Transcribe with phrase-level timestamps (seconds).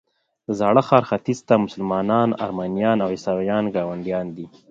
[0.47, 4.45] د زاړه ښار ختیځ ته مسلمانان، ارمنیان او عیسویان ګاونډیان دي.